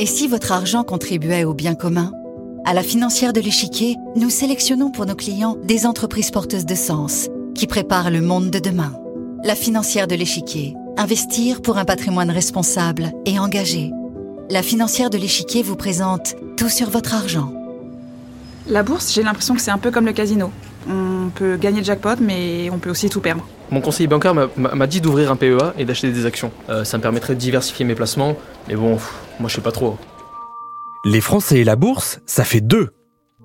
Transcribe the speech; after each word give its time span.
Et 0.00 0.06
si 0.06 0.28
votre 0.28 0.52
argent 0.52 0.82
contribuait 0.82 1.44
au 1.44 1.52
bien 1.52 1.74
commun? 1.74 2.10
À 2.64 2.72
la 2.72 2.82
financière 2.82 3.34
de 3.34 3.40
l'échiquier, 3.42 3.98
nous 4.16 4.30
sélectionnons 4.30 4.90
pour 4.90 5.04
nos 5.04 5.14
clients 5.14 5.58
des 5.62 5.84
entreprises 5.84 6.30
porteuses 6.30 6.64
de 6.64 6.74
sens 6.74 7.28
qui 7.54 7.66
préparent 7.66 8.10
le 8.10 8.22
monde 8.22 8.48
de 8.48 8.58
demain. 8.58 8.94
La 9.44 9.54
financière 9.54 10.06
de 10.06 10.14
l'échiquier, 10.14 10.74
investir 10.96 11.60
pour 11.60 11.76
un 11.76 11.84
patrimoine 11.84 12.30
responsable 12.30 13.12
et 13.26 13.38
engagé. 13.38 13.92
La 14.48 14.62
financière 14.62 15.10
de 15.10 15.18
l'échiquier 15.18 15.62
vous 15.62 15.76
présente 15.76 16.34
tout 16.56 16.70
sur 16.70 16.88
votre 16.88 17.14
argent. 17.14 17.52
La 18.68 18.82
bourse, 18.82 19.12
j'ai 19.12 19.22
l'impression 19.22 19.54
que 19.54 19.60
c'est 19.60 19.70
un 19.70 19.76
peu 19.76 19.90
comme 19.90 20.06
le 20.06 20.14
casino. 20.14 20.50
On 20.88 21.28
peut 21.28 21.58
gagner 21.58 21.80
le 21.80 21.84
jackpot, 21.84 22.16
mais 22.22 22.70
on 22.72 22.78
peut 22.78 22.88
aussi 22.88 23.10
tout 23.10 23.20
perdre. 23.20 23.46
Mon 23.70 23.80
conseiller 23.80 24.08
bancaire 24.08 24.34
m'a- 24.34 24.86
dit 24.86 25.00
d'ouvrir 25.00 25.30
un 25.30 25.36
PEA 25.36 25.74
et 25.78 25.84
d'acheter 25.84 26.10
des 26.10 26.26
actions. 26.26 26.50
Euh, 26.68 26.84
ça 26.84 26.98
me 26.98 27.02
permettrait 27.02 27.34
de 27.34 27.38
diversifier 27.40 27.84
mes 27.84 27.94
placements, 27.94 28.36
mais 28.68 28.74
bon, 28.74 28.98
moi 29.38 29.48
je 29.48 29.54
sais 29.54 29.60
pas 29.60 29.70
trop. 29.72 29.96
Les 31.04 31.20
Français 31.20 31.60
et 31.60 31.64
la 31.64 31.76
bourse, 31.76 32.20
ça 32.26 32.44
fait 32.44 32.60
deux. 32.60 32.90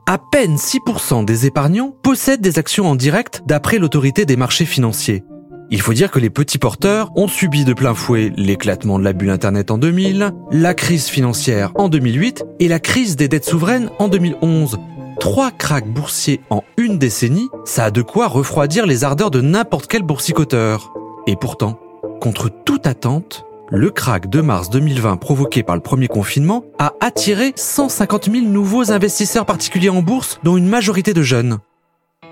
À 0.08 0.18
peine 0.18 0.58
6% 0.58 1.24
des 1.26 1.46
épargnants 1.46 1.96
possèdent 2.04 2.42
des 2.42 2.60
actions 2.60 2.88
en 2.90 2.96
direct 2.96 3.44
d'après 3.48 3.78
l'autorité 3.80 4.26
des 4.26 4.36
marchés 4.36 4.66
financiers. 4.66 5.24
Il 5.72 5.82
faut 5.82 5.94
dire 5.94 6.12
que 6.12 6.20
les 6.20 6.30
petits 6.30 6.60
porteurs 6.60 7.12
ont 7.16 7.28
subi 7.28 7.66
de 7.66 7.74
plein 7.74 7.96
fouet 7.96 8.32
l'éclatement 8.36 9.00
de 9.00 9.04
la 9.04 9.14
bulle 9.14 9.32
Internet 9.32 9.72
en 9.72 9.80
2000, 9.80 10.32
la 10.52 10.74
crise 10.76 11.08
financière 11.08 11.72
en 11.76 11.90
2008 11.90 12.44
et 12.60 12.68
la 12.68 12.80
crise 12.80 13.16
des 13.16 13.28
dettes 13.28 13.46
souveraines 13.46 13.90
en 13.98 14.08
2011. 14.08 14.78
Trois 15.20 15.52
cracks 15.52 15.88
boursiers 15.88 16.42
en 16.50 16.64
une 16.78 16.98
décennie, 16.98 17.50
ça 17.64 17.86
a 17.86 17.92
de 17.92 18.02
quoi 18.02 18.28
refroidir 18.28 18.86
les 18.86 19.04
ardeurs 19.04 19.32
de 19.32 19.42
n'importe 19.42 19.88
quel 19.88 20.04
boursicoteur. 20.04 20.94
Et 21.28 21.36
pourtant, 21.36 21.80
contre 22.22 22.50
toute 22.50 22.88
attente, 22.88 23.46
le 23.70 23.90
krach 23.90 24.28
de 24.28 24.42
mars 24.42 24.70
2020 24.70 25.18
provoqué 25.18 25.64
par 25.64 25.76
le 25.76 25.82
premier 25.82 26.08
confinement 26.08 26.64
a 26.78 26.94
attiré 27.02 27.54
150 27.56 28.32
000 28.32 28.46
nouveaux 28.46 28.92
investisseurs 28.92 29.46
particuliers 29.46 29.90
en 29.90 30.02
bourse, 30.02 30.40
dont 30.44 30.58
une 30.58 30.68
majorité 30.68 31.14
de 31.14 31.24
jeunes. 31.24 31.58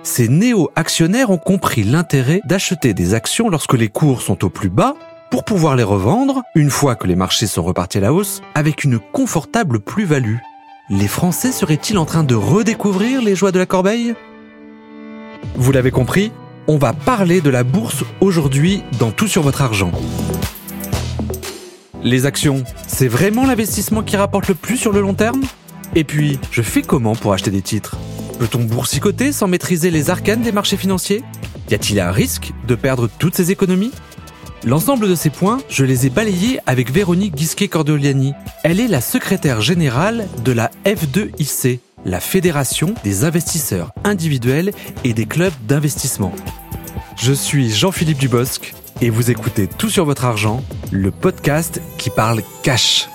Ces 0.03 0.27
néo-actionnaires 0.27 1.31
ont 1.31 1.37
compris 1.37 1.83
l'intérêt 1.83 2.41
d'acheter 2.45 2.93
des 2.93 3.13
actions 3.13 3.49
lorsque 3.49 3.73
les 3.73 3.87
cours 3.87 4.21
sont 4.21 4.43
au 4.45 4.49
plus 4.49 4.69
bas 4.69 4.95
pour 5.31 5.45
pouvoir 5.45 5.75
les 5.75 5.83
revendre, 5.83 6.43
une 6.53 6.69
fois 6.69 6.95
que 6.95 7.07
les 7.07 7.15
marchés 7.15 7.47
sont 7.47 7.63
repartis 7.63 7.97
à 7.97 8.01
la 8.01 8.13
hausse, 8.13 8.41
avec 8.53 8.83
une 8.83 8.99
confortable 8.99 9.79
plus-value. 9.79 10.37
Les 10.89 11.07
Français 11.07 11.53
seraient-ils 11.53 11.97
en 11.97 12.03
train 12.03 12.25
de 12.25 12.35
redécouvrir 12.35 13.21
les 13.21 13.37
joies 13.37 13.53
de 13.53 13.57
la 13.57 13.65
corbeille? 13.65 14.15
Vous 15.55 15.71
l'avez 15.71 15.91
compris, 15.91 16.33
on 16.67 16.77
va 16.77 16.91
parler 16.91 17.39
de 17.39 17.49
la 17.49 17.63
bourse 17.63 18.03
aujourd'hui 18.19 18.83
dans 18.99 19.11
Tout 19.11 19.29
sur 19.29 19.43
votre 19.43 19.61
argent. 19.61 19.93
Les 22.03 22.25
actions, 22.25 22.65
c'est 22.85 23.07
vraiment 23.07 23.45
l'investissement 23.45 24.03
qui 24.03 24.17
rapporte 24.17 24.49
le 24.49 24.55
plus 24.55 24.75
sur 24.75 24.91
le 24.91 24.99
long 24.99 25.13
terme? 25.13 25.43
Et 25.95 26.03
puis, 26.03 26.37
je 26.51 26.61
fais 26.61 26.81
comment 26.81 27.15
pour 27.15 27.31
acheter 27.31 27.49
des 27.49 27.61
titres? 27.61 27.95
Peut-on 28.37 28.65
boursicoter 28.65 29.31
sans 29.31 29.47
maîtriser 29.47 29.89
les 29.89 30.09
arcanes 30.09 30.41
des 30.41 30.51
marchés 30.51 30.75
financiers? 30.75 31.23
Y 31.69 31.75
a-t-il 31.75 32.01
un 32.01 32.11
risque 32.11 32.51
de 32.67 32.75
perdre 32.75 33.07
toutes 33.19 33.35
ses 33.35 33.51
économies? 33.51 33.93
L'ensemble 34.65 35.09
de 35.09 35.15
ces 35.15 35.29
points, 35.29 35.59
je 35.67 35.83
les 35.83 36.05
ai 36.05 36.09
balayés 36.09 36.59
avec 36.65 36.89
Véronique 36.89 37.35
Guisquet-Cordoliani. 37.35 38.33
Elle 38.63 38.79
est 38.79 38.87
la 38.87 39.01
secrétaire 39.01 39.59
générale 39.59 40.25
de 40.45 40.53
la 40.53 40.71
F2IC, 40.85 41.79
la 42.05 42.21
Fédération 42.21 42.95
des 43.03 43.25
investisseurs 43.25 43.91
individuels 44.05 44.71
et 45.03 45.13
des 45.13 45.25
clubs 45.25 45.53
d'investissement. 45.67 46.33
Je 47.17 47.33
suis 47.33 47.71
Jean-Philippe 47.71 48.19
Dubosc 48.19 48.73
et 49.01 49.09
vous 49.09 49.31
écoutez 49.31 49.67
Tout 49.67 49.89
sur 49.89 50.05
votre 50.05 50.23
argent, 50.23 50.63
le 50.91 51.11
podcast 51.11 51.81
qui 51.97 52.09
parle 52.09 52.41
cash. 52.61 53.09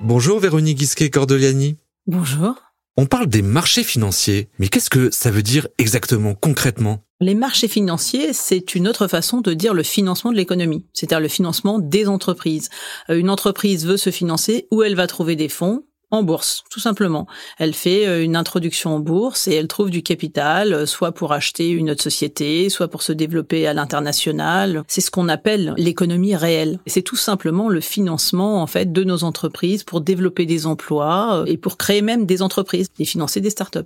Bonjour 0.00 0.40
Véronique 0.40 0.78
Guisquet-Cordoliani. 0.78 1.76
Bonjour. 2.06 2.71
On 2.98 3.06
parle 3.06 3.26
des 3.26 3.40
marchés 3.40 3.84
financiers, 3.84 4.50
mais 4.58 4.68
qu'est-ce 4.68 4.90
que 4.90 5.10
ça 5.10 5.30
veut 5.30 5.42
dire 5.42 5.66
exactement, 5.78 6.34
concrètement? 6.34 7.02
Les 7.20 7.34
marchés 7.34 7.68
financiers, 7.68 8.34
c'est 8.34 8.74
une 8.74 8.86
autre 8.86 9.06
façon 9.06 9.40
de 9.40 9.54
dire 9.54 9.72
le 9.72 9.82
financement 9.82 10.30
de 10.30 10.36
l'économie, 10.36 10.84
c'est-à-dire 10.92 11.20
le 11.20 11.28
financement 11.28 11.78
des 11.78 12.06
entreprises. 12.06 12.68
Euh, 13.08 13.16
Une 13.16 13.30
entreprise 13.30 13.86
veut 13.86 13.96
se 13.96 14.10
financer, 14.10 14.68
où 14.70 14.82
elle 14.82 14.94
va 14.94 15.06
trouver 15.06 15.36
des 15.36 15.48
fonds? 15.48 15.84
En 16.12 16.22
bourse, 16.22 16.62
tout 16.70 16.78
simplement. 16.78 17.26
Elle 17.58 17.72
fait 17.72 18.06
euh, 18.06 18.22
une 18.22 18.36
introduction 18.36 18.96
en 18.96 19.00
bourse 19.00 19.48
et 19.48 19.54
elle 19.54 19.66
trouve 19.66 19.90
du 19.90 20.02
capital, 20.02 20.74
euh, 20.74 20.86
soit 20.86 21.12
pour 21.12 21.32
acheter 21.32 21.70
une 21.70 21.90
autre 21.90 22.02
société, 22.02 22.68
soit 22.68 22.88
pour 22.88 23.02
se 23.02 23.12
développer 23.12 23.66
à 23.66 23.72
l'international. 23.72 24.84
C'est 24.88 25.00
ce 25.00 25.10
qu'on 25.10 25.28
appelle 25.28 25.74
l'économie 25.78 26.36
réelle. 26.36 26.78
C'est 26.86 27.02
tout 27.02 27.16
simplement 27.16 27.70
le 27.70 27.80
financement, 27.80 28.62
en 28.62 28.66
fait, 28.66 28.92
de 28.92 29.04
nos 29.04 29.24
entreprises 29.24 29.84
pour 29.84 30.02
développer 30.02 30.44
des 30.44 30.66
emplois 30.66 31.40
euh, 31.40 31.44
et 31.46 31.56
pour 31.56 31.78
créer 31.78 32.02
même 32.02 32.26
des 32.26 32.42
entreprises 32.42 32.88
et 32.98 33.06
financer 33.06 33.40
des 33.40 33.50
startups. 33.50 33.80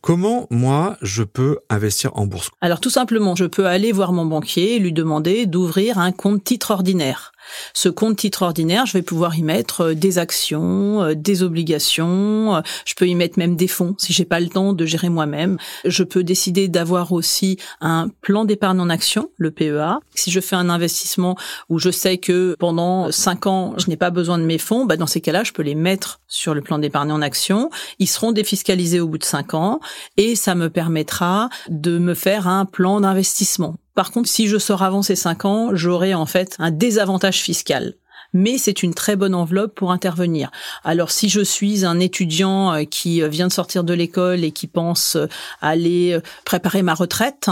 Comment, 0.00 0.46
moi, 0.50 0.96
je 1.02 1.24
peux 1.24 1.58
investir 1.68 2.12
en 2.14 2.26
bourse? 2.26 2.50
Alors 2.60 2.78
tout 2.78 2.90
simplement, 2.90 3.34
je 3.34 3.44
peux 3.44 3.66
aller 3.66 3.90
voir 3.90 4.12
mon 4.12 4.24
banquier 4.24 4.76
et 4.76 4.78
lui 4.78 4.92
demander 4.92 5.46
d'ouvrir 5.46 5.98
un 5.98 6.12
compte 6.12 6.44
titre 6.44 6.70
ordinaire. 6.70 7.31
Ce 7.74 7.88
compte 7.88 8.16
titre 8.16 8.42
ordinaire, 8.42 8.86
je 8.86 8.92
vais 8.92 9.02
pouvoir 9.02 9.36
y 9.36 9.42
mettre 9.42 9.82
euh, 9.82 9.94
des 9.94 10.18
actions, 10.18 11.02
euh, 11.02 11.14
des 11.14 11.42
obligations, 11.42 12.56
euh, 12.56 12.60
je 12.84 12.94
peux 12.94 13.08
y 13.08 13.14
mettre 13.14 13.38
même 13.38 13.56
des 13.56 13.68
fonds 13.68 13.94
si 13.98 14.12
j'ai 14.12 14.24
pas 14.24 14.40
le 14.40 14.48
temps 14.48 14.72
de 14.72 14.86
gérer 14.86 15.08
moi-même. 15.08 15.58
Je 15.84 16.02
peux 16.02 16.24
décider 16.24 16.68
d'avoir 16.68 17.12
aussi 17.12 17.58
un 17.80 18.08
plan 18.20 18.44
d'épargne 18.44 18.80
en 18.80 18.88
action, 18.88 19.30
le 19.36 19.50
PEA. 19.50 19.98
Si 20.14 20.30
je 20.30 20.40
fais 20.40 20.56
un 20.56 20.68
investissement 20.68 21.36
où 21.68 21.78
je 21.78 21.90
sais 21.90 22.18
que 22.18 22.56
pendant 22.58 23.10
cinq 23.10 23.46
ans, 23.46 23.74
je 23.78 23.88
n'ai 23.88 23.96
pas 23.96 24.10
besoin 24.10 24.38
de 24.38 24.44
mes 24.44 24.58
fonds, 24.58 24.84
bah 24.84 24.96
dans 24.96 25.06
ces 25.06 25.20
cas-là, 25.20 25.44
je 25.44 25.52
peux 25.52 25.62
les 25.62 25.74
mettre 25.74 26.20
sur 26.28 26.54
le 26.54 26.60
plan 26.60 26.78
d'épargne 26.78 27.12
en 27.12 27.22
action. 27.22 27.70
Ils 27.98 28.08
seront 28.08 28.32
défiscalisés 28.32 29.00
au 29.00 29.08
bout 29.08 29.18
de 29.18 29.24
cinq 29.24 29.54
ans 29.54 29.80
et 30.16 30.36
ça 30.36 30.54
me 30.54 30.70
permettra 30.70 31.48
de 31.68 31.98
me 31.98 32.14
faire 32.14 32.46
un 32.46 32.64
plan 32.64 33.00
d'investissement. 33.00 33.76
Par 33.94 34.10
contre, 34.10 34.28
si 34.28 34.48
je 34.48 34.58
sors 34.58 34.82
avant 34.82 35.02
ces 35.02 35.16
cinq 35.16 35.44
ans, 35.44 35.70
j'aurai 35.72 36.14
en 36.14 36.26
fait 36.26 36.56
un 36.58 36.70
désavantage 36.70 37.40
fiscal. 37.40 37.94
Mais 38.32 38.56
c'est 38.58 38.82
une 38.82 38.94
très 38.94 39.16
bonne 39.16 39.34
enveloppe 39.34 39.74
pour 39.74 39.92
intervenir. 39.92 40.50
Alors 40.84 41.10
si 41.10 41.28
je 41.28 41.40
suis 41.40 41.84
un 41.84 42.00
étudiant 42.00 42.72
euh, 42.72 42.84
qui 42.84 43.22
euh, 43.22 43.28
vient 43.28 43.48
de 43.48 43.52
sortir 43.52 43.84
de 43.84 43.92
l'école 43.92 44.44
et 44.44 44.52
qui 44.52 44.66
pense 44.66 45.16
euh, 45.16 45.26
aller 45.60 46.18
préparer 46.44 46.82
ma 46.82 46.94
retraite, 46.94 47.50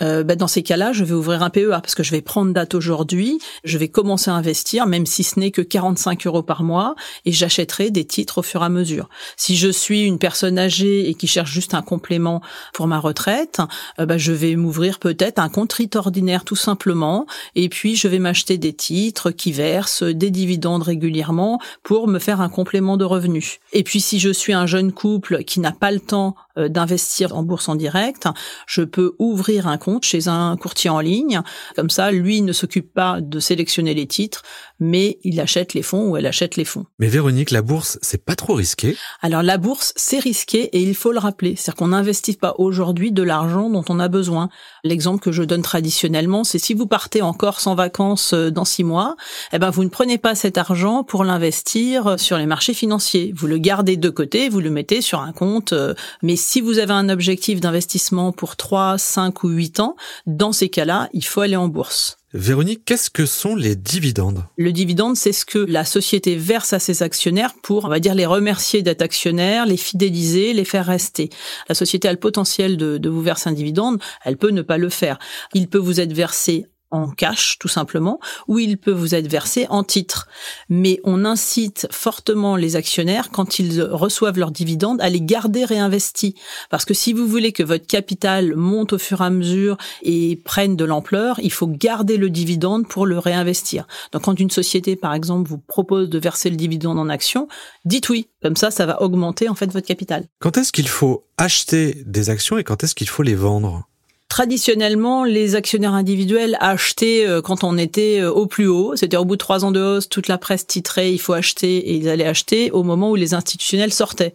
bah, 0.00 0.36
dans 0.36 0.46
ces 0.46 0.62
cas-là, 0.62 0.92
je 0.92 1.04
vais 1.04 1.14
ouvrir 1.14 1.42
un 1.42 1.50
PEA 1.50 1.80
parce 1.80 1.94
que 1.94 2.02
je 2.02 2.10
vais 2.10 2.20
prendre 2.20 2.52
date 2.52 2.74
aujourd'hui, 2.74 3.38
je 3.64 3.78
vais 3.78 3.88
commencer 3.88 4.30
à 4.30 4.34
investir, 4.34 4.86
même 4.86 5.06
si 5.06 5.22
ce 5.22 5.38
n'est 5.38 5.50
que 5.50 5.62
45 5.62 6.26
euros 6.26 6.42
par 6.42 6.62
mois, 6.62 6.94
et 7.24 7.32
j'achèterai 7.32 7.90
des 7.90 8.04
titres 8.04 8.38
au 8.38 8.42
fur 8.42 8.62
et 8.62 8.66
à 8.66 8.68
mesure. 8.68 9.08
Si 9.36 9.56
je 9.56 9.68
suis 9.68 10.04
une 10.04 10.18
personne 10.18 10.58
âgée 10.58 11.08
et 11.08 11.14
qui 11.14 11.26
cherche 11.26 11.50
juste 11.50 11.74
un 11.74 11.82
complément 11.82 12.40
pour 12.72 12.86
ma 12.86 12.98
retraite, 12.98 13.60
bah, 13.98 14.18
je 14.18 14.32
vais 14.32 14.56
m'ouvrir 14.56 14.98
peut-être 14.98 15.38
un 15.38 15.48
compte 15.48 15.70
ordinaire 15.94 16.44
tout 16.44 16.56
simplement, 16.56 17.26
et 17.54 17.68
puis 17.68 17.96
je 17.96 18.08
vais 18.08 18.18
m'acheter 18.18 18.58
des 18.58 18.72
titres 18.72 19.30
qui 19.30 19.52
versent 19.52 20.02
des 20.20 20.30
dividendes 20.30 20.84
régulièrement 20.84 21.58
pour 21.82 22.06
me 22.06 22.20
faire 22.20 22.40
un 22.40 22.48
complément 22.48 22.96
de 22.96 23.04
revenus. 23.04 23.58
Et 23.72 23.82
puis 23.82 24.00
si 24.00 24.20
je 24.20 24.30
suis 24.30 24.52
un 24.52 24.66
jeune 24.66 24.92
couple 24.92 25.42
qui 25.42 25.58
n'a 25.58 25.72
pas 25.72 25.90
le 25.90 25.98
temps 25.98 26.36
d'investir 26.56 27.36
en 27.36 27.42
bourse 27.42 27.68
en 27.68 27.74
direct, 27.76 28.26
je 28.66 28.82
peux 28.82 29.14
ouvrir 29.18 29.66
un 29.66 29.78
compte 29.78 30.04
chez 30.04 30.28
un 30.28 30.56
courtier 30.56 30.90
en 30.90 31.00
ligne. 31.00 31.40
Comme 31.76 31.90
ça, 31.90 32.10
lui 32.10 32.42
ne 32.42 32.52
s'occupe 32.52 32.92
pas 32.92 33.20
de 33.20 33.40
sélectionner 33.40 33.94
les 33.94 34.06
titres, 34.06 34.42
mais 34.78 35.18
il 35.22 35.40
achète 35.40 35.74
les 35.74 35.82
fonds 35.82 36.08
ou 36.08 36.16
elle 36.16 36.26
achète 36.26 36.56
les 36.56 36.64
fonds. 36.64 36.86
Mais 36.98 37.08
Véronique, 37.08 37.50
la 37.50 37.62
bourse, 37.62 37.98
c'est 38.02 38.24
pas 38.24 38.34
trop 38.34 38.54
risqué? 38.54 38.96
Alors 39.22 39.42
la 39.42 39.58
bourse, 39.58 39.92
c'est 39.96 40.18
risqué 40.18 40.64
et 40.76 40.82
il 40.82 40.94
faut 40.94 41.12
le 41.12 41.18
rappeler. 41.18 41.54
C'est-à-dire 41.56 41.76
qu'on 41.76 41.88
n'investit 41.88 42.36
pas 42.36 42.54
aujourd'hui 42.58 43.12
de 43.12 43.22
l'argent 43.22 43.68
dont 43.70 43.84
on 43.88 44.00
a 44.00 44.08
besoin. 44.08 44.48
L'exemple 44.84 45.22
que 45.22 45.32
je 45.32 45.42
donne 45.42 45.62
traditionnellement, 45.62 46.44
c'est 46.44 46.58
si 46.58 46.74
vous 46.74 46.86
partez 46.86 47.22
en 47.22 47.32
Corse 47.32 47.66
en 47.66 47.74
vacances 47.74 48.32
euh, 48.32 48.50
dans 48.50 48.64
six 48.64 48.84
mois, 48.84 49.16
eh 49.52 49.58
ben 49.58 49.70
vous 49.70 49.84
ne 49.84 49.88
prenez 49.88 50.18
pas 50.18 50.34
cet 50.34 50.58
argent 50.58 51.04
pour 51.04 51.24
l'investir 51.24 52.18
sur 52.18 52.38
les 52.38 52.46
marchés 52.46 52.74
financiers. 52.74 53.32
Vous 53.36 53.46
le 53.46 53.58
gardez 53.58 53.96
de 53.96 54.10
côté, 54.10 54.48
vous 54.48 54.60
le 54.60 54.70
mettez 54.70 55.00
sur 55.02 55.20
un 55.20 55.32
compte. 55.32 55.72
euh, 55.72 55.94
Mais 56.22 56.36
si 56.40 56.60
vous 56.60 56.78
avez 56.78 56.92
un 56.92 57.08
objectif 57.08 57.60
d'investissement 57.60 58.32
pour 58.32 58.56
3, 58.56 58.98
5 58.98 59.44
ou 59.44 59.48
8 59.48 59.80
ans, 59.80 59.96
dans 60.26 60.52
ces 60.52 60.68
cas-là, 60.68 61.08
il 61.12 61.24
faut 61.24 61.40
aller 61.40 61.56
en 61.56 61.68
bourse. 61.68 62.16
Véronique, 62.32 62.84
qu'est-ce 62.84 63.10
que 63.10 63.26
sont 63.26 63.56
les 63.56 63.74
dividendes? 63.74 64.44
Le 64.56 64.72
dividende, 64.72 65.16
c'est 65.16 65.32
ce 65.32 65.44
que 65.44 65.58
la 65.58 65.84
société 65.84 66.36
verse 66.36 66.72
à 66.72 66.78
ses 66.78 67.02
actionnaires 67.02 67.54
pour, 67.60 67.84
on 67.86 67.88
va 67.88 67.98
dire, 67.98 68.14
les 68.14 68.26
remercier 68.26 68.82
d'être 68.82 69.02
actionnaires, 69.02 69.66
les 69.66 69.76
fidéliser, 69.76 70.52
les 70.52 70.64
faire 70.64 70.86
rester. 70.86 71.28
La 71.68 71.74
société 71.74 72.06
a 72.06 72.12
le 72.12 72.18
potentiel 72.18 72.76
de, 72.76 72.98
de 72.98 73.08
vous 73.08 73.22
verser 73.22 73.50
un 73.50 73.52
dividende, 73.52 74.00
elle 74.24 74.36
peut 74.36 74.50
ne 74.50 74.62
pas 74.62 74.78
le 74.78 74.90
faire. 74.90 75.18
Il 75.54 75.68
peut 75.68 75.78
vous 75.78 76.00
être 76.00 76.12
versé 76.12 76.66
en 76.90 77.08
cash 77.08 77.58
tout 77.58 77.68
simplement 77.68 78.20
ou 78.48 78.58
il 78.58 78.78
peut 78.78 78.92
vous 78.92 79.14
être 79.14 79.28
versé 79.28 79.66
en 79.70 79.84
titres. 79.84 80.28
Mais 80.68 81.00
on 81.04 81.24
incite 81.24 81.86
fortement 81.90 82.56
les 82.56 82.76
actionnaires 82.76 83.30
quand 83.30 83.58
ils 83.58 83.82
reçoivent 83.82 84.38
leurs 84.38 84.50
dividendes 84.50 85.00
à 85.00 85.08
les 85.08 85.20
garder 85.20 85.64
réinvestis 85.64 86.34
parce 86.70 86.84
que 86.84 86.94
si 86.94 87.12
vous 87.12 87.26
voulez 87.26 87.52
que 87.52 87.62
votre 87.62 87.86
capital 87.86 88.56
monte 88.56 88.92
au 88.92 88.98
fur 88.98 89.20
et 89.20 89.24
à 89.24 89.30
mesure 89.30 89.76
et 90.02 90.40
prenne 90.44 90.76
de 90.76 90.84
l'ampleur, 90.84 91.40
il 91.42 91.52
faut 91.52 91.66
garder 91.66 92.16
le 92.16 92.30
dividende 92.30 92.88
pour 92.88 93.06
le 93.06 93.18
réinvestir. 93.18 93.86
Donc 94.12 94.22
quand 94.22 94.38
une 94.38 94.50
société 94.50 94.96
par 94.96 95.14
exemple 95.14 95.48
vous 95.48 95.58
propose 95.58 96.08
de 96.08 96.18
verser 96.18 96.50
le 96.50 96.56
dividende 96.56 96.98
en 96.98 97.08
actions, 97.08 97.48
dites 97.84 98.08
oui, 98.08 98.28
comme 98.42 98.56
ça 98.56 98.70
ça 98.70 98.86
va 98.86 99.02
augmenter 99.02 99.48
en 99.48 99.54
fait 99.54 99.72
votre 99.72 99.86
capital. 99.86 100.26
Quand 100.40 100.56
est-ce 100.56 100.72
qu'il 100.72 100.88
faut 100.88 101.24
acheter 101.36 102.02
des 102.06 102.30
actions 102.30 102.58
et 102.58 102.64
quand 102.64 102.84
est-ce 102.84 102.94
qu'il 102.94 103.08
faut 103.08 103.22
les 103.22 103.34
vendre? 103.34 103.89
Traditionnellement, 104.30 105.24
les 105.24 105.56
actionnaires 105.56 105.94
individuels 105.94 106.56
achetaient 106.60 107.26
euh, 107.26 107.42
quand 107.42 107.64
on 107.64 107.76
était 107.76 108.20
euh, 108.20 108.30
au 108.30 108.46
plus 108.46 108.68
haut, 108.68 108.94
c'était 108.94 109.16
au 109.16 109.24
bout 109.24 109.34
de 109.34 109.40
trois 109.40 109.64
ans 109.64 109.72
de 109.72 109.80
hausse, 109.80 110.08
toute 110.08 110.28
la 110.28 110.38
presse 110.38 110.68
titrait 110.68 111.12
il 111.12 111.18
faut 111.18 111.32
acheter 111.32 111.78
et 111.78 111.96
ils 111.96 112.08
allaient 112.08 112.28
acheter 112.28 112.70
au 112.70 112.84
moment 112.84 113.10
où 113.10 113.16
les 113.16 113.34
institutionnels 113.34 113.92
sortaient. 113.92 114.32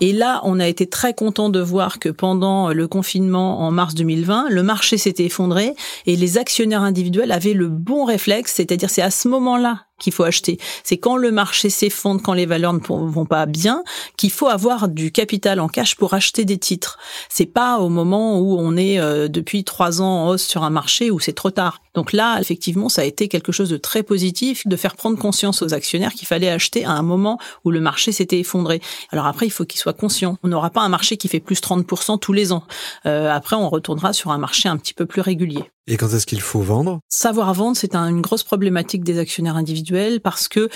Et 0.00 0.12
là, 0.12 0.42
on 0.44 0.60
a 0.60 0.68
été 0.68 0.86
très 0.86 1.14
content 1.14 1.48
de 1.48 1.58
voir 1.58 1.98
que 1.98 2.10
pendant 2.10 2.68
le 2.74 2.86
confinement 2.86 3.60
en 3.60 3.70
mars 3.70 3.94
2020, 3.94 4.50
le 4.50 4.62
marché 4.62 4.98
s'était 4.98 5.24
effondré 5.24 5.74
et 6.04 6.16
les 6.16 6.36
actionnaires 6.36 6.82
individuels 6.82 7.32
avaient 7.32 7.54
le 7.54 7.68
bon 7.68 8.04
réflexe, 8.04 8.52
c'est-à-dire 8.56 8.90
c'est 8.90 9.00
à 9.00 9.10
ce 9.10 9.26
moment-là 9.28 9.86
qu'il 10.00 10.12
faut 10.12 10.24
acheter. 10.24 10.58
C'est 10.82 10.98
quand 10.98 11.16
le 11.16 11.30
marché 11.30 11.70
s'effondre, 11.70 12.20
quand 12.22 12.32
les 12.32 12.46
valeurs 12.46 12.72
ne 12.72 12.80
vont 12.80 13.26
pas 13.26 13.46
bien, 13.46 13.84
qu'il 14.16 14.32
faut 14.32 14.48
avoir 14.48 14.88
du 14.88 15.12
capital 15.12 15.60
en 15.60 15.68
cash 15.68 15.94
pour 15.94 16.14
acheter 16.14 16.44
des 16.44 16.58
titres. 16.58 16.98
C'est 17.28 17.46
pas 17.46 17.78
au 17.78 17.88
moment 17.88 18.40
où 18.40 18.56
on 18.58 18.76
est 18.76 18.98
euh, 18.98 19.28
depuis 19.28 19.62
trois 19.62 20.02
ans 20.02 20.24
en 20.24 20.28
hausse 20.30 20.46
sur 20.46 20.64
un 20.64 20.70
marché 20.70 21.10
où 21.10 21.20
c'est 21.20 21.32
trop 21.32 21.50
tard. 21.50 21.80
Donc 21.94 22.12
là, 22.12 22.38
effectivement, 22.40 22.88
ça 22.88 23.02
a 23.02 23.04
été 23.04 23.28
quelque 23.28 23.52
chose 23.52 23.68
de 23.68 23.76
très 23.76 24.02
positif 24.02 24.66
de 24.66 24.76
faire 24.76 24.96
prendre 24.96 25.18
conscience 25.18 25.62
aux 25.62 25.74
actionnaires 25.74 26.12
qu'il 26.12 26.26
fallait 26.26 26.48
acheter 26.48 26.84
à 26.84 26.92
un 26.92 27.02
moment 27.02 27.38
où 27.64 27.70
le 27.70 27.80
marché 27.80 28.12
s'était 28.12 28.38
effondré. 28.38 28.80
Alors 29.10 29.26
après, 29.26 29.46
il 29.46 29.50
faut 29.50 29.64
qu'ils 29.64 29.80
soient 29.80 29.92
conscients. 29.92 30.38
On 30.42 30.48
n'aura 30.48 30.70
pas 30.70 30.82
un 30.82 30.88
marché 30.88 31.16
qui 31.16 31.28
fait 31.28 31.40
plus 31.40 31.60
30% 31.60 32.18
tous 32.18 32.32
les 32.32 32.52
ans. 32.52 32.64
Euh, 33.06 33.30
après, 33.30 33.56
on 33.56 33.68
retournera 33.68 34.12
sur 34.12 34.30
un 34.30 34.38
marché 34.38 34.68
un 34.68 34.76
petit 34.76 34.94
peu 34.94 35.06
plus 35.06 35.20
régulier. 35.20 35.64
Et 35.86 35.96
quand 35.96 36.08
est-ce 36.08 36.26
qu'il 36.26 36.40
faut 36.40 36.60
vendre? 36.60 37.00
Savoir 37.08 37.52
vendre, 37.54 37.76
c'est 37.76 37.94
une 37.94 38.20
grosse 38.20 38.44
problématique 38.44 39.02
des 39.02 39.18
actionnaires 39.18 39.56
individuels 39.56 40.20
parce 40.20 40.48
que 40.48 40.68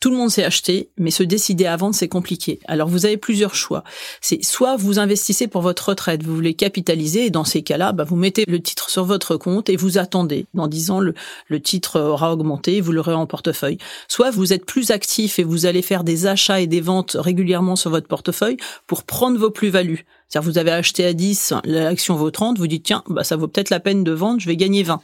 tout 0.00 0.10
le 0.10 0.16
monde 0.16 0.30
sait 0.30 0.44
acheter, 0.44 0.88
mais 0.96 1.10
se 1.10 1.22
décider 1.22 1.66
à 1.66 1.76
vendre, 1.76 1.94
c'est 1.94 2.08
compliqué. 2.08 2.58
Alors 2.66 2.88
vous 2.88 3.04
avez 3.04 3.18
plusieurs 3.18 3.54
choix. 3.54 3.84
C'est 4.22 4.42
soit 4.42 4.76
vous 4.76 4.98
investissez 4.98 5.46
pour 5.46 5.60
votre 5.60 5.90
retraite, 5.90 6.22
vous 6.22 6.34
voulez 6.34 6.54
capitaliser, 6.54 7.26
et 7.26 7.30
dans 7.30 7.44
ces 7.44 7.62
cas-là, 7.62 7.92
bah, 7.92 8.04
vous 8.04 8.16
mettez 8.16 8.44
le 8.48 8.60
titre 8.60 8.88
sur 8.88 9.04
votre 9.04 9.36
compte 9.36 9.68
et 9.68 9.76
vous 9.76 9.98
attendez. 9.98 10.46
Dans 10.54 10.68
10 10.68 10.90
ans, 10.90 11.00
le, 11.00 11.12
le 11.48 11.60
titre 11.60 12.00
aura 12.00 12.32
augmenté, 12.32 12.80
vous 12.80 12.92
l'aurez 12.92 13.12
en 13.12 13.26
portefeuille. 13.26 13.76
Soit 14.08 14.30
vous 14.30 14.54
êtes 14.54 14.64
plus 14.64 14.90
actif 14.90 15.38
et 15.38 15.44
vous 15.44 15.66
allez 15.66 15.82
faire 15.82 16.02
des 16.02 16.26
achats 16.26 16.60
et 16.60 16.66
des 16.66 16.80
ventes 16.80 17.16
régulièrement 17.20 17.76
sur 17.76 17.90
votre 17.90 18.08
portefeuille 18.08 18.56
pour 18.86 19.04
prendre 19.04 19.38
vos 19.38 19.50
plus-values. 19.50 20.06
C'est-à-dire 20.28 20.50
vous 20.50 20.58
avez 20.58 20.70
acheté 20.70 21.04
à 21.04 21.12
10, 21.12 21.54
l'action 21.64 22.14
vaut 22.14 22.30
30, 22.30 22.56
vous 22.56 22.68
dites 22.68 22.84
tiens, 22.84 23.02
bah 23.08 23.24
ça 23.24 23.36
vaut 23.36 23.48
peut-être 23.48 23.70
la 23.70 23.80
peine 23.80 24.02
de 24.02 24.12
vendre, 24.12 24.40
je 24.40 24.46
vais 24.46 24.56
gagner 24.56 24.82
20. 24.82 25.00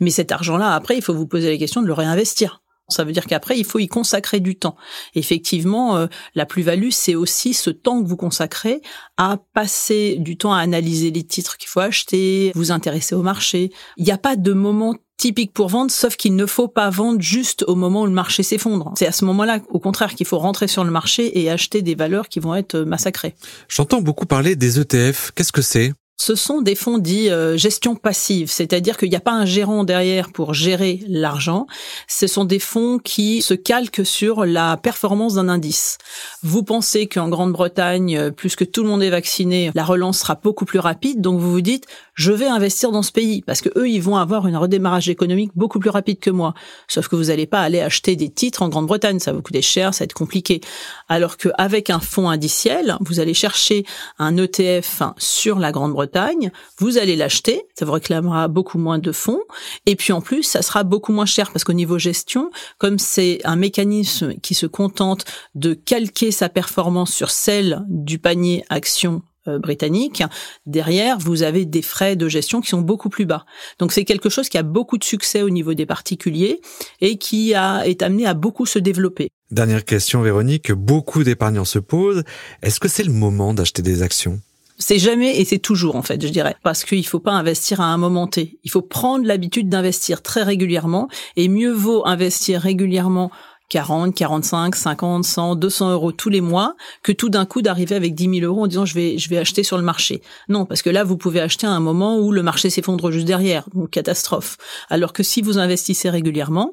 Mais 0.00 0.10
cet 0.10 0.32
argent-là, 0.32 0.74
après, 0.74 0.96
il 0.96 1.02
faut 1.02 1.14
vous 1.14 1.26
poser 1.26 1.50
la 1.50 1.58
question 1.58 1.82
de 1.82 1.86
le 1.86 1.92
réinvestir. 1.92 2.60
Ça 2.90 3.04
veut 3.04 3.12
dire 3.12 3.26
qu'après, 3.26 3.58
il 3.58 3.64
faut 3.64 3.78
y 3.78 3.88
consacrer 3.88 4.40
du 4.40 4.56
temps. 4.56 4.76
Effectivement, 5.14 5.96
euh, 5.96 6.06
la 6.34 6.46
plus-value, 6.46 6.90
c'est 6.90 7.14
aussi 7.14 7.54
ce 7.54 7.70
temps 7.70 8.02
que 8.02 8.08
vous 8.08 8.16
consacrez 8.16 8.82
à 9.16 9.38
passer 9.54 10.16
du 10.18 10.36
temps 10.36 10.52
à 10.52 10.58
analyser 10.58 11.10
les 11.10 11.22
titres 11.22 11.56
qu'il 11.56 11.68
faut 11.68 11.80
acheter, 11.80 12.52
vous 12.54 12.72
intéresser 12.72 13.14
au 13.14 13.22
marché. 13.22 13.70
Il 13.96 14.04
n'y 14.04 14.12
a 14.12 14.18
pas 14.18 14.36
de 14.36 14.52
moment 14.52 14.94
typique 15.20 15.52
pour 15.52 15.68
vendre, 15.68 15.90
sauf 15.90 16.16
qu'il 16.16 16.34
ne 16.34 16.46
faut 16.46 16.68
pas 16.68 16.88
vendre 16.88 17.20
juste 17.20 17.62
au 17.68 17.74
moment 17.74 18.02
où 18.02 18.06
le 18.06 18.12
marché 18.12 18.42
s'effondre. 18.42 18.92
C'est 18.96 19.06
à 19.06 19.12
ce 19.12 19.26
moment-là, 19.26 19.60
au 19.68 19.78
contraire, 19.78 20.14
qu'il 20.14 20.26
faut 20.26 20.38
rentrer 20.38 20.66
sur 20.66 20.82
le 20.82 20.90
marché 20.90 21.38
et 21.38 21.50
acheter 21.50 21.82
des 21.82 21.94
valeurs 21.94 22.28
qui 22.28 22.40
vont 22.40 22.54
être 22.54 22.78
massacrées. 22.80 23.34
J'entends 23.68 24.00
beaucoup 24.00 24.24
parler 24.24 24.56
des 24.56 24.80
ETF. 24.80 25.32
Qu'est-ce 25.34 25.52
que 25.52 25.62
c'est? 25.62 25.92
Ce 26.20 26.34
sont 26.34 26.60
des 26.60 26.74
fonds 26.74 26.98
dits 26.98 27.30
euh, 27.30 27.56
gestion 27.56 27.96
passive, 27.96 28.50
c'est-à-dire 28.50 28.98
qu'il 28.98 29.08
n'y 29.08 29.16
a 29.16 29.20
pas 29.20 29.32
un 29.32 29.46
gérant 29.46 29.84
derrière 29.84 30.30
pour 30.30 30.52
gérer 30.52 31.00
l'argent. 31.08 31.66
Ce 32.08 32.26
sont 32.26 32.44
des 32.44 32.58
fonds 32.58 32.98
qui 33.02 33.40
se 33.40 33.54
calquent 33.54 34.04
sur 34.04 34.44
la 34.44 34.76
performance 34.76 35.36
d'un 35.36 35.48
indice. 35.48 35.96
Vous 36.42 36.62
pensez 36.62 37.06
qu'en 37.06 37.30
Grande-Bretagne, 37.30 38.18
euh, 38.18 38.30
plus 38.30 38.54
que 38.54 38.64
tout 38.64 38.82
le 38.82 38.90
monde 38.90 39.02
est 39.02 39.08
vacciné, 39.08 39.70
la 39.74 39.82
relance 39.82 40.18
sera 40.18 40.34
beaucoup 40.34 40.66
plus 40.66 40.78
rapide, 40.78 41.22
donc 41.22 41.40
vous 41.40 41.52
vous 41.52 41.62
dites 41.62 41.86
je 42.20 42.32
vais 42.32 42.48
investir 42.48 42.92
dans 42.92 43.02
ce 43.02 43.12
pays 43.12 43.40
parce 43.40 43.62
que 43.62 43.70
eux 43.78 43.88
ils 43.88 44.02
vont 44.02 44.16
avoir 44.16 44.46
une 44.46 44.56
redémarrage 44.56 45.08
économique 45.08 45.52
beaucoup 45.54 45.78
plus 45.78 45.88
rapide 45.88 46.18
que 46.20 46.28
moi. 46.28 46.52
Sauf 46.86 47.08
que 47.08 47.16
vous 47.16 47.24
n'allez 47.24 47.46
pas 47.46 47.60
aller 47.60 47.80
acheter 47.80 48.14
des 48.14 48.28
titres 48.28 48.60
en 48.60 48.68
Grande-Bretagne, 48.68 49.18
ça 49.20 49.30
va 49.32 49.38
vous 49.38 49.42
coûter 49.42 49.62
cher, 49.62 49.94
ça 49.94 50.00
va 50.00 50.04
être 50.04 50.12
compliqué. 50.12 50.60
Alors 51.08 51.38
qu'avec 51.38 51.88
un 51.88 51.98
fonds 51.98 52.28
indiciel, 52.28 52.98
vous 53.00 53.20
allez 53.20 53.32
chercher 53.32 53.86
un 54.18 54.36
ETF 54.36 55.02
sur 55.16 55.58
la 55.58 55.72
Grande-Bretagne 55.72 56.50
vous 56.78 56.98
allez 56.98 57.16
l'acheter, 57.16 57.62
ça 57.74 57.84
vous 57.84 57.92
réclamera 57.92 58.48
beaucoup 58.48 58.78
moins 58.78 58.98
de 58.98 59.12
fonds, 59.12 59.40
et 59.86 59.96
puis 59.96 60.12
en 60.12 60.20
plus, 60.20 60.42
ça 60.42 60.62
sera 60.62 60.84
beaucoup 60.84 61.12
moins 61.12 61.26
cher 61.26 61.52
parce 61.52 61.64
qu'au 61.64 61.72
niveau 61.72 61.98
gestion, 61.98 62.50
comme 62.78 62.98
c'est 62.98 63.40
un 63.44 63.56
mécanisme 63.56 64.34
qui 64.34 64.54
se 64.54 64.66
contente 64.66 65.24
de 65.54 65.72
calquer 65.74 66.30
sa 66.30 66.48
performance 66.48 67.12
sur 67.12 67.30
celle 67.30 67.84
du 67.88 68.18
panier 68.18 68.64
action 68.68 69.22
britannique, 69.58 70.22
derrière, 70.66 71.18
vous 71.18 71.42
avez 71.42 71.64
des 71.64 71.82
frais 71.82 72.16
de 72.16 72.28
gestion 72.28 72.60
qui 72.60 72.68
sont 72.68 72.80
beaucoup 72.80 73.08
plus 73.08 73.26
bas. 73.26 73.44
Donc 73.78 73.92
c'est 73.92 74.04
quelque 74.04 74.28
chose 74.28 74.48
qui 74.48 74.58
a 74.58 74.62
beaucoup 74.62 74.98
de 74.98 75.04
succès 75.04 75.42
au 75.42 75.50
niveau 75.50 75.74
des 75.74 75.86
particuliers 75.86 76.60
et 77.00 77.16
qui 77.16 77.54
a, 77.54 77.86
est 77.86 78.02
amené 78.02 78.26
à 78.26 78.34
beaucoup 78.34 78.66
se 78.66 78.78
développer. 78.78 79.30
Dernière 79.50 79.84
question, 79.84 80.22
Véronique, 80.22 80.72
beaucoup 80.72 81.24
d'épargnants 81.24 81.64
se 81.64 81.80
posent. 81.80 82.22
Est-ce 82.62 82.78
que 82.78 82.88
c'est 82.88 83.02
le 83.02 83.12
moment 83.12 83.52
d'acheter 83.52 83.82
des 83.82 84.02
actions? 84.02 84.40
C'est 84.78 84.98
jamais 84.98 85.38
et 85.38 85.44
c'est 85.44 85.58
toujours 85.58 85.94
en 85.94 86.02
fait, 86.02 86.24
je 86.24 86.32
dirais, 86.32 86.56
parce 86.62 86.84
qu'il 86.84 87.06
faut 87.06 87.20
pas 87.20 87.32
investir 87.32 87.82
à 87.82 87.84
un 87.84 87.98
moment 87.98 88.26
T. 88.26 88.58
Il 88.64 88.70
faut 88.70 88.80
prendre 88.80 89.26
l'habitude 89.26 89.68
d'investir 89.68 90.22
très 90.22 90.42
régulièrement 90.42 91.08
et 91.36 91.48
mieux 91.48 91.70
vaut 91.70 92.06
investir 92.06 92.62
régulièrement 92.62 93.30
40, 93.70 94.14
45, 94.14 94.76
50, 94.76 95.24
100, 95.24 95.54
200 95.54 95.92
euros 95.92 96.12
tous 96.12 96.28
les 96.28 96.42
mois 96.42 96.74
que 97.02 97.12
tout 97.12 97.30
d'un 97.30 97.46
coup 97.46 97.62
d'arriver 97.62 97.94
avec 97.94 98.14
10 98.14 98.40
000 98.40 98.52
euros 98.52 98.64
en 98.64 98.66
disant 98.66 98.84
je 98.84 98.94
vais 98.94 99.16
je 99.16 99.30
vais 99.30 99.38
acheter 99.38 99.62
sur 99.62 99.78
le 99.78 99.82
marché. 99.82 100.20
Non, 100.48 100.66
parce 100.66 100.82
que 100.82 100.90
là 100.90 101.04
vous 101.04 101.16
pouvez 101.16 101.40
acheter 101.40 101.66
à 101.66 101.70
un 101.70 101.80
moment 101.80 102.18
où 102.18 102.32
le 102.32 102.42
marché 102.42 102.68
s'effondre 102.68 103.10
juste 103.10 103.26
derrière, 103.26 103.64
donc 103.72 103.90
catastrophe. 103.90 104.58
Alors 104.90 105.14
que 105.14 105.22
si 105.22 105.40
vous 105.40 105.58
investissez 105.58 106.10
régulièrement, 106.10 106.72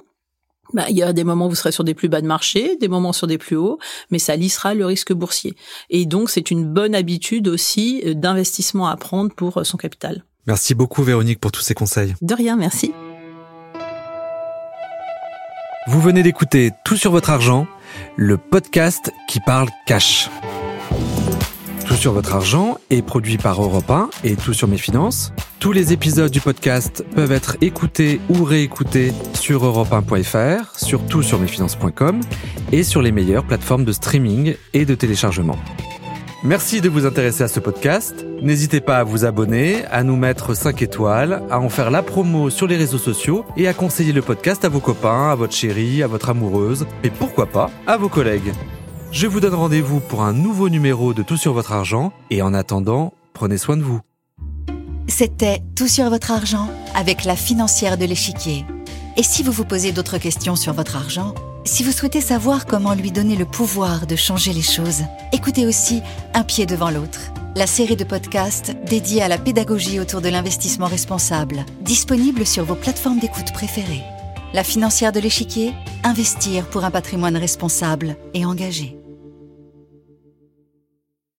bah, 0.74 0.86
il 0.90 0.98
y 0.98 1.04
a 1.04 1.14
des 1.14 1.24
moments 1.24 1.46
où 1.46 1.50
vous 1.50 1.56
serez 1.56 1.72
sur 1.72 1.84
des 1.84 1.94
plus 1.94 2.10
bas 2.10 2.22
de 2.22 2.28
marché, 2.28 2.76
des 2.78 2.88
moments 2.88 3.14
sur 3.14 3.28
des 3.28 3.38
plus 3.38 3.56
hauts, 3.56 3.80
mais 4.12 4.20
ça 4.20 4.36
lissera 4.36 4.74
le 4.74 4.86
risque 4.86 5.14
boursier. 5.14 5.56
Et 5.90 6.06
donc, 6.06 6.30
c'est 6.30 6.52
une 6.52 6.66
bonne 6.66 6.94
habitude 6.94 7.48
aussi 7.48 8.02
euh, 8.06 8.14
d'investissement 8.14 8.88
à 8.88 8.98
prendre 8.98 9.34
pour 9.34 9.60
euh, 9.60 9.64
son 9.64 9.78
capital. 9.78 10.26
Merci 10.46 10.76
beaucoup, 10.76 11.04
Véronique, 11.04 11.40
pour 11.40 11.52
tous 11.52 11.62
ces 11.62 11.74
conseils. 11.74 12.16
De 12.22 12.34
rien, 12.34 12.58
merci. 12.58 12.92
Vous 15.88 16.02
venez 16.02 16.22
d'écouter 16.22 16.72
Tout 16.84 16.98
sur 16.98 17.12
votre 17.12 17.30
argent, 17.30 17.66
le 18.18 18.36
podcast 18.36 19.14
qui 19.30 19.40
parle 19.40 19.70
cash. 19.86 20.30
Tout 21.88 21.94
sur 21.94 22.12
votre 22.12 22.36
argent 22.36 22.78
est 22.90 23.02
produit 23.02 23.38
par 23.38 23.62
Europe 23.62 23.90
1 23.90 24.10
et 24.26 24.36
Tout 24.36 24.54
sur 24.54 24.68
mes 24.68 24.78
finances. 24.78 25.32
Tous 25.60 25.72
les 25.72 25.94
épisodes 25.94 26.30
du 26.30 26.42
podcast 26.42 27.06
peuvent 27.16 27.32
être 27.32 27.56
écoutés 27.62 28.20
ou 28.28 28.44
réécoutés 28.44 29.14
sur 29.34 29.64
europe1.fr, 29.64 30.78
sur 30.78 31.06
toutsurmesfinances.com 31.06 32.20
et 32.74 32.84
sur 32.84 33.02
les 33.02 33.14
meilleures 33.14 33.46
plateformes 33.46 33.86
de 33.86 33.94
streaming 33.94 34.56
et 34.74 34.84
de 34.84 34.94
téléchargement. 34.94 35.58
Merci 36.48 36.80
de 36.80 36.88
vous 36.88 37.06
intéresser 37.06 37.44
à 37.44 37.50
ce 37.50 37.60
podcast. 37.60 38.26
N'hésitez 38.42 38.80
pas 38.80 39.00
à 39.00 39.04
vous 39.04 39.26
abonner, 39.26 39.84
à 39.88 40.06
nous 40.06 40.16
mettre 40.16 40.54
5 40.54 40.82
étoiles, 40.82 41.44
à 41.50 41.60
en 41.60 41.68
faire 41.68 41.92
la 41.92 42.02
promo 42.02 42.50
sur 42.50 42.68
les 42.68 42.78
réseaux 42.78 42.98
sociaux 42.98 43.44
et 43.58 43.68
à 43.68 43.74
conseiller 43.74 44.14
le 44.14 44.22
podcast 44.22 44.64
à 44.64 44.70
vos 44.70 44.80
copains, 44.80 45.30
à 45.30 45.36
votre 45.36 45.54
chérie, 45.54 46.04
à 46.04 46.08
votre 46.08 46.30
amoureuse 46.30 46.88
et 47.04 47.10
pourquoi 47.10 47.48
pas 47.48 47.70
à 47.86 47.98
vos 47.98 48.08
collègues. 48.08 48.54
Je 49.12 49.28
vous 49.28 49.42
donne 49.42 49.56
rendez-vous 49.56 50.00
pour 50.00 50.22
un 50.22 50.32
nouveau 50.32 50.70
numéro 50.70 51.14
de 51.14 51.22
Tout 51.22 51.36
sur 51.36 51.52
votre 51.52 51.74
argent 51.74 52.14
et 52.32 52.42
en 52.42 52.54
attendant, 52.54 53.14
prenez 53.34 53.58
soin 53.58 53.76
de 53.76 53.84
vous. 53.84 54.00
C'était 55.10 55.62
Tout 55.76 55.90
sur 55.90 56.10
votre 56.10 56.32
argent 56.32 56.70
avec 56.96 57.26
la 57.26 57.36
financière 57.36 57.98
de 57.98 58.06
l'échiquier. 58.06 58.64
Et 59.18 59.24
si 59.24 59.44
vous 59.44 59.52
vous 59.52 59.66
posez 59.66 59.92
d'autres 59.92 60.18
questions 60.18 60.56
sur 60.56 60.72
votre 60.72 60.96
argent, 60.96 61.36
si 61.68 61.84
vous 61.84 61.92
souhaitez 61.92 62.22
savoir 62.22 62.66
comment 62.66 62.94
lui 62.94 63.12
donner 63.12 63.36
le 63.36 63.46
pouvoir 63.46 64.08
de 64.08 64.16
changer 64.16 64.54
les 64.54 64.62
choses, 64.62 65.04
écoutez 65.32 65.66
aussi 65.66 66.02
Un 66.34 66.44
pied 66.44 66.66
devant 66.66 66.90
l'autre, 66.90 67.20
la 67.56 67.68
série 67.68 67.96
de 67.96 68.04
podcasts 68.04 68.76
dédiée 68.86 69.22
à 69.22 69.28
la 69.28 69.38
pédagogie 69.38 70.00
autour 70.00 70.22
de 70.22 70.30
l'investissement 70.30 70.88
responsable, 70.88 71.66
disponible 71.82 72.46
sur 72.46 72.64
vos 72.64 72.76
plateformes 72.76 73.20
d'écoute 73.20 73.52
préférées. 73.54 74.04
La 74.54 74.64
financière 74.64 75.12
de 75.12 75.20
l'échiquier, 75.20 75.74
investir 76.04 76.66
pour 76.70 76.86
un 76.86 76.92
patrimoine 76.92 77.38
responsable 77.38 78.16
et 78.34 78.46
engagé. 78.46 78.97